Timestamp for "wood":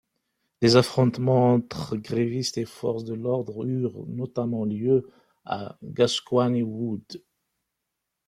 6.63-7.03